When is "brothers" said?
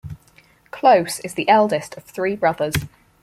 2.35-2.73